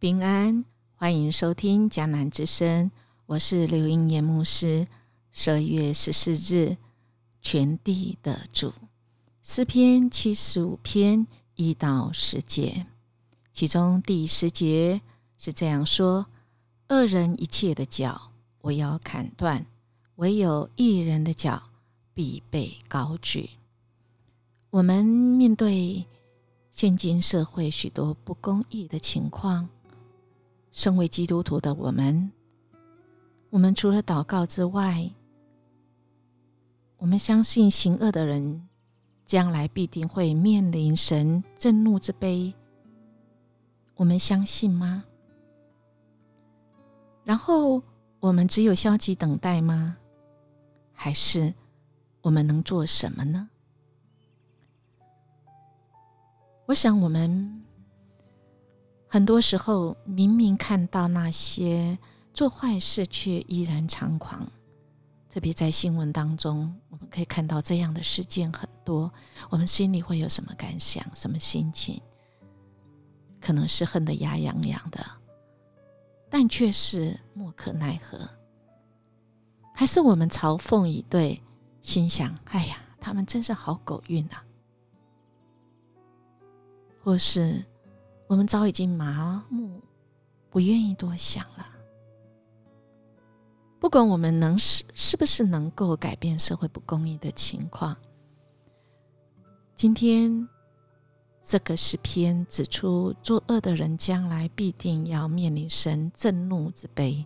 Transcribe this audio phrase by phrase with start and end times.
[0.00, 2.88] 平安，欢迎收听迦南之声，
[3.26, 4.86] 我是刘英言牧师。
[5.32, 6.76] 十二月十四日，
[7.42, 8.72] 全地的主，
[9.42, 11.26] 诗篇七十五篇
[11.56, 12.86] 一到十节，
[13.52, 15.00] 其中第十节
[15.36, 16.26] 是这样说：
[16.90, 18.30] 恶人一切的脚，
[18.60, 19.64] 我要砍断；
[20.14, 21.60] 唯有一人的脚，
[22.14, 23.50] 必被高举。
[24.70, 26.06] 我们面对
[26.70, 29.68] 现今社会许多不公义的情况，
[30.70, 32.30] 身为基督徒的我们，
[33.50, 35.10] 我们除了祷告之外，
[36.96, 38.68] 我们相信行恶的人
[39.24, 42.54] 将来必定会面临神震怒之悲。
[43.94, 45.04] 我们相信吗？
[47.24, 47.82] 然后
[48.20, 49.96] 我们只有消极等待吗？
[50.92, 51.52] 还是
[52.22, 53.48] 我们能做什么呢？
[56.66, 57.64] 我想，我们
[59.08, 61.98] 很多时候明明看到那些
[62.34, 64.46] 做坏事却依然猖狂，
[65.30, 69.10] 特别在新闻当中，我们可以看到这样的事件很多。
[69.48, 72.00] 我们心里会有什么感想、什么心情？
[73.40, 75.04] 可能是恨得牙痒痒的，
[76.28, 78.18] 但却是莫可奈何；
[79.72, 81.40] 还是我们嘲讽以对，
[81.80, 84.44] 心想：“哎呀，他们真是好狗运啊！”
[87.00, 87.64] 或是
[88.28, 89.80] 我们早已经麻木，
[90.50, 91.66] 不愿意多想了。
[93.80, 97.96] 不管我们能是是不是能够改变社会不公义的情况，
[99.74, 100.46] 今天
[101.42, 107.24] 这个诗篇指出，作恶的人将来必定要面临神震怒之悲，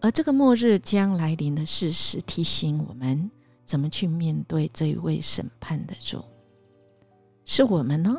[0.00, 3.30] 而这个末日将来临的事实，提醒我们
[3.66, 6.24] 怎么去面对这一位审判的主。
[7.44, 8.16] 是我们呢？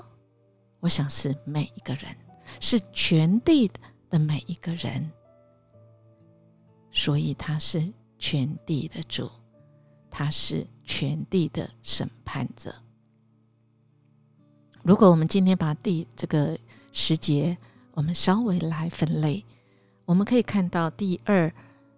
[0.86, 2.16] 我想是每一个人，
[2.60, 3.72] 是全地
[4.08, 5.10] 的每一个人，
[6.92, 9.28] 所以他是全地的主，
[10.12, 12.72] 他是全地的审判者。
[14.84, 16.56] 如果我们今天把第这个
[16.94, 17.58] 时节，
[17.96, 19.44] 我们稍微来分类，
[20.06, 21.52] 我们可以看到第二。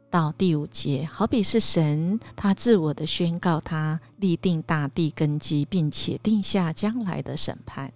[0.09, 7.91] 到第五节，好比是神他自我的宣告，他立定大地根基，并且定下将来的审判。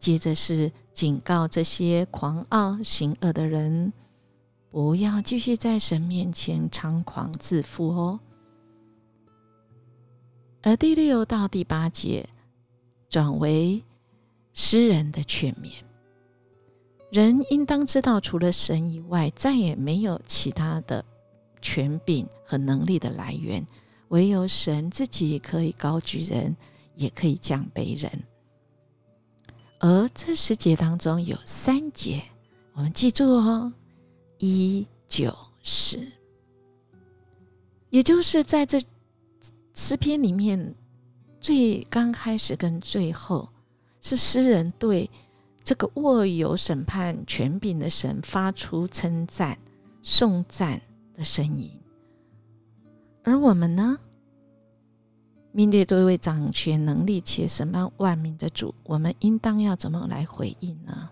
[0.00, 3.92] 接着是警告这些狂傲行恶的人，
[4.70, 8.18] 不要继续在神面前猖狂自负哦。
[10.62, 12.28] 而第六到第八节
[13.08, 13.84] 转为
[14.52, 15.70] 诗人的劝勉，
[17.12, 21.04] 人应当知道，除了神以外，再也没有其他的。
[21.62, 23.66] 权柄和能力的来源，
[24.08, 26.56] 唯有神自己可以高举人，
[26.94, 28.10] 也可以降卑人。
[29.80, 32.22] 而这十节当中有三节，
[32.74, 33.72] 我们记住哦，
[34.38, 36.06] 一九十，
[37.90, 38.80] 也就是在这
[39.74, 40.74] 诗篇里面
[41.40, 43.48] 最刚开始跟最后，
[44.00, 45.10] 是诗人对
[45.64, 49.58] 这个握有审判权柄的神发出称赞、
[50.02, 50.80] 颂赞。
[51.12, 51.70] 的声音，
[53.24, 53.98] 而我们呢？
[55.52, 61.08] 面对这位掌权能力且审判万民的主，我们应当要怎么来回应呢？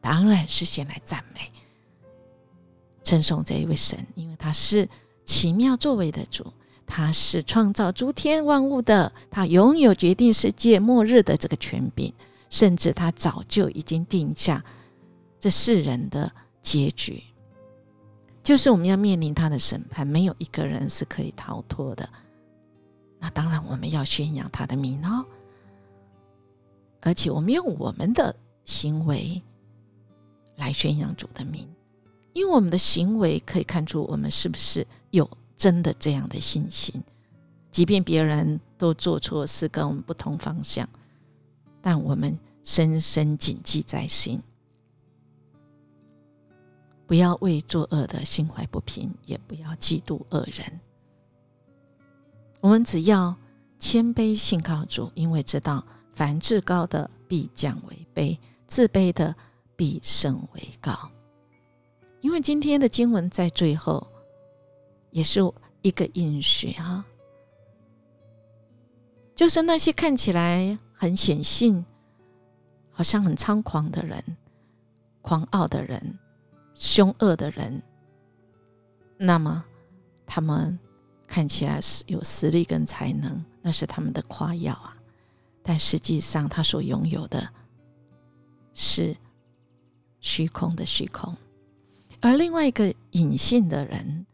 [0.00, 1.40] 当然是先来赞美、
[3.02, 4.88] 称颂这一位神，因为他是
[5.24, 6.52] 奇妙作为的主，
[6.86, 12.12] 他是创造诸天万物的，他拥有决定世界末日的这个权柄，
[12.50, 14.62] 甚至他早就已经定下
[15.40, 16.30] 这世人的
[16.62, 17.22] 结局。
[18.44, 22.08] 就是我们要面临他的审判，没有一个人是可以逃脱的。
[23.18, 25.24] 那当然，我们要宣扬他的名哦，
[27.00, 28.34] 而且我们用我们的
[28.64, 29.42] 行为
[30.56, 31.68] 来宣扬主的名，
[32.32, 37.02] 因为我们的行为可以看出我们是不是有真的这样的信心。
[37.72, 40.88] 即便别人都做错事，跟我们不同方向，
[41.82, 44.40] 但我们深深谨记在心。
[47.06, 50.80] 不要为作恶的心怀不平，也不要嫉妒恶人。
[52.66, 53.32] 我们只要
[53.78, 58.36] 谦卑信靠主，因为知道凡至高的必降为卑，
[58.66, 59.32] 自卑的
[59.76, 61.08] 必升为高。
[62.22, 64.04] 因为今天的经文在最后
[65.12, 65.40] 也是
[65.80, 67.04] 一个应许哈，
[69.36, 71.86] 就是那些看起来很显性、
[72.90, 74.20] 好像很猖狂的人、
[75.22, 76.18] 狂傲的人。
[76.74, 77.80] 凶恶的人，
[79.18, 79.64] 那么
[80.26, 80.76] 他们
[81.36, 84.96] 看起来是有实力跟才能，那是他们的夸耀啊。
[85.62, 87.46] 但实际上，他所拥有的
[88.72, 89.14] 是
[90.22, 91.36] 虚空的虚空。
[92.22, 94.24] 而另外一个隐性的人，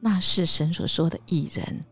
[0.00, 1.84] 那是神所说的艺人，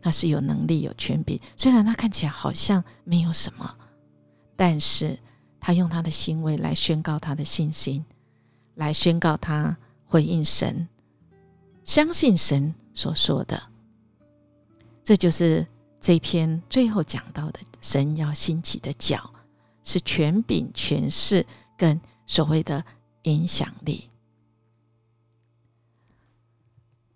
[0.00, 1.36] 他是有能力、有权柄。
[1.56, 3.76] 虽然他看起来好像没有什么，
[4.54, 5.18] 但是
[5.58, 8.04] 他用他的行为来宣告他的信心，
[8.76, 10.86] 来宣告他回应神，
[11.84, 13.62] 相信神所说的。
[15.04, 15.66] 这就是
[16.00, 19.32] 这篇最后讲到的，神要兴起的角
[19.84, 21.46] 是权柄、权势
[21.76, 22.84] 跟所谓的。
[23.24, 24.10] 影响力，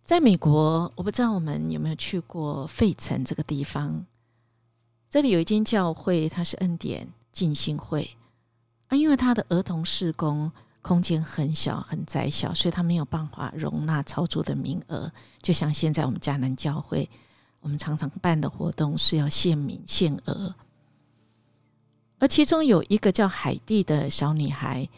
[0.04, 4.06] 在美国，我不知道我们有没有去过费城这个地方。
[5.10, 8.16] 这里有一间教会，它是恩典浸信会
[8.86, 10.52] 啊，因为它的儿童事工
[10.86, 15.12] 空间很小很窄小，所以它没有办法容纳超足的名额。
[15.42, 17.10] 就像现在我们迦南教会，
[17.58, 20.54] 我们常常办的活动是要限名限额，
[22.20, 24.88] 而其中有一个叫海蒂的小女孩。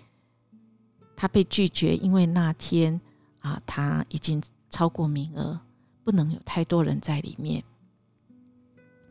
[1.17, 3.01] 她被拒绝，因为那天
[3.39, 5.59] 啊，她已经超过名额，
[6.05, 7.65] 不能有太多人在里面。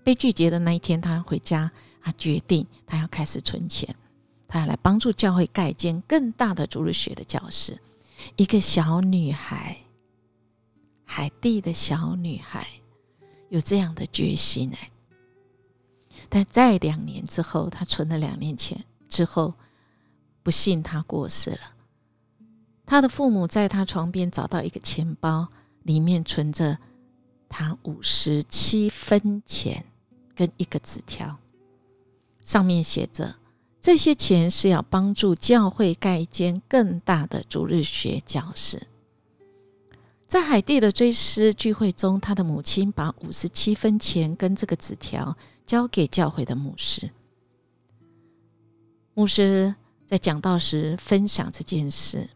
[0.03, 1.71] 被拒绝的那一天，她回家，
[2.03, 3.95] 她决定她要开始存钱，
[4.47, 7.79] 他要来帮助教会盖间更大的主日学的教室。
[8.35, 9.77] 一个小女孩，
[11.05, 12.67] 海地的小女孩，
[13.49, 14.91] 有这样的决心哎。
[16.29, 19.53] 但在两年之后，他存了两年钱之后，
[20.43, 21.59] 不幸他过世了。
[22.85, 25.47] 他的父母在他床边找到一个钱包，
[25.83, 26.79] 里面存着
[27.47, 29.85] 他五十七分钱
[30.33, 31.37] 跟一个纸条，
[32.41, 33.35] 上面写着
[33.87, 38.85] ：“这些钱是要帮助教会盖一间更大的主日学教室。”
[40.27, 47.09] 在海地的追思聚会中，他的母亲把五十七分钱跟这个纸条交给教会的牧师。
[49.13, 49.73] 牧师
[50.05, 52.29] 在讲道时分享这件事。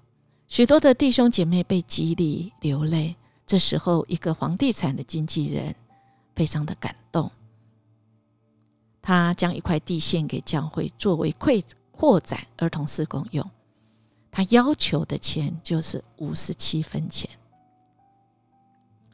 [0.48, 3.14] 许多的弟兄姐妹被激励流泪。
[3.46, 5.76] 这时候，一个房地产的经纪人
[6.34, 7.30] 非常的感动，
[9.02, 11.54] 他将一块地献给教会，作为扩
[11.92, 13.50] 扩展儿童施工用。
[14.30, 17.30] 他要求的钱就是五十七分钱。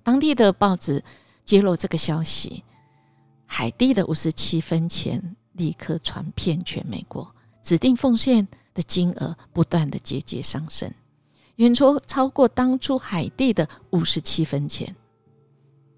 [0.04, 1.04] 当地的报纸
[1.44, 2.64] 揭露这个消息，
[3.46, 7.28] 海地的五十七分钱立刻传遍全美国，
[7.64, 10.92] 指定奉献的金额不断的节节上升。
[11.56, 14.96] 远超超过当初海地的五十七分钱。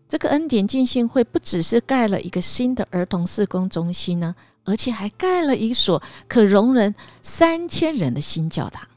[0.09, 4.35] 这个恩典进信会不只是盖了一个新的儿童施工中心呢，
[4.65, 8.87] 而且还盖了一所可容人三千人的新教堂。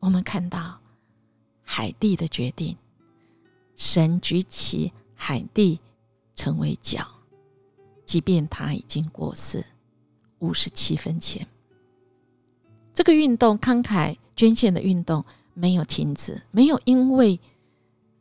[0.00, 0.80] 我们看到
[1.62, 2.74] 海地的决定，
[3.76, 5.78] 神举起海地
[6.34, 7.06] 成为角，
[8.06, 9.62] 即便他已经过世，
[10.38, 11.46] 五十七分钱。
[12.94, 15.22] 这个运动慷慨捐献的运动。
[15.56, 17.38] 没有停止，没有因为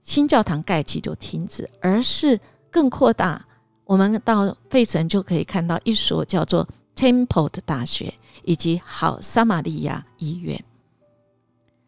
[0.03, 2.39] 新教堂盖起就停止，而是
[2.69, 3.43] 更扩大。
[3.85, 8.13] 我们到费城就可以看到一所叫做 Temple 的大学，
[8.43, 10.63] 以及好撒玛利亚医院。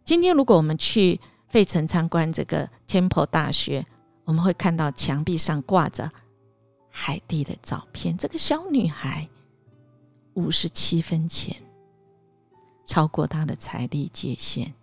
[0.03, 3.85] 今天，如果我们去费城参观这个 Temple 大学，
[4.23, 6.11] 我们会看到墙壁上挂着
[6.89, 8.17] 海蒂的照片。
[8.17, 9.27] 这个小女孩
[10.33, 11.55] 五十七分钱，
[12.85, 14.73] 超过她的财力界限。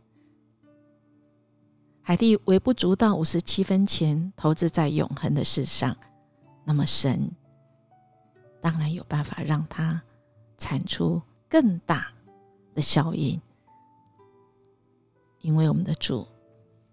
[2.05, 5.97] 海蒂微不足道五十七分钱投资在永恒的事上，
[6.65, 7.31] 那么神
[8.61, 10.03] 当然有办法让它
[10.59, 12.09] 产出更大
[12.75, 13.41] 的效应，
[15.43, 16.27] 因为我们的主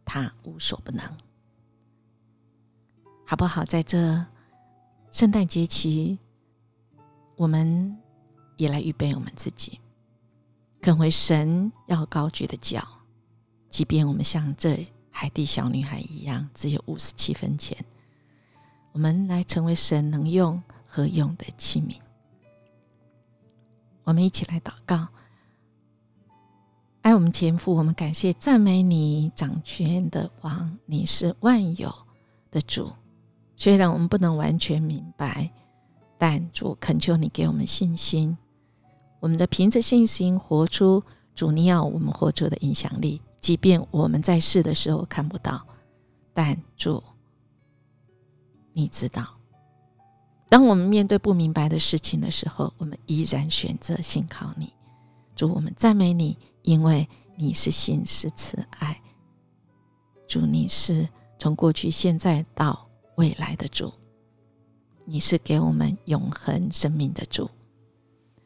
[0.05, 1.03] 他无所不能，
[3.25, 3.65] 好不好？
[3.65, 4.23] 在这
[5.09, 6.19] 圣诞节期，
[7.35, 7.97] 我们
[8.57, 9.79] 也来预备我们自己，
[10.79, 12.87] 肯为神要高举的脚，
[13.71, 14.87] 即便我们像这。
[15.19, 17.77] 海地小女孩一样，只有五十七分钱。
[18.93, 21.97] 我们来成为神能用和用的器皿。
[24.05, 25.09] 我们一起来祷告，
[27.01, 31.93] 爱我们天父，我们感谢赞美你掌权的王，你是万有
[32.49, 32.89] 的主。
[33.57, 35.51] 虽然我们不能完全明白，
[36.17, 38.37] 但主恳求你给我们信心，
[39.19, 41.03] 我们的凭着信心活出
[41.35, 43.21] 主你要我们活出的影响力。
[43.41, 45.65] 即便我们在世的时候看不到，
[46.33, 47.03] 但主，
[48.73, 49.25] 你知道。
[50.49, 54.73] 当我们面对不明白的事情的时候，我们依然选择信靠你。
[55.35, 58.99] 主，我们赞美你，因为你是心是慈爱。
[60.27, 63.93] 主，你是从过去、现在到未来的主，
[65.05, 67.49] 你是给我们永恒生命的主。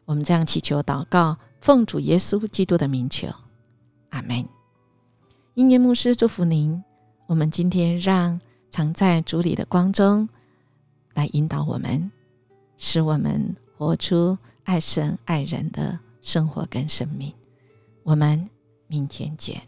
[0.06, 1.38] 我们这样祈求祷告。
[1.62, 3.30] 奉主耶稣基督的名求，
[4.10, 4.46] 阿门。
[5.56, 6.84] 英年牧师祝福您。
[7.28, 8.42] 我们今天让
[8.72, 10.28] 藏在主里的光中
[11.14, 12.12] 来引导我们，
[12.78, 17.32] 使我们活出爱神爱人的生活跟生命。
[18.02, 18.50] 我们
[18.88, 19.62] 明天见。